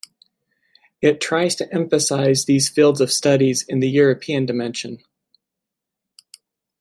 [0.99, 5.03] It tries to emphasize these fields of studies in the European dimension.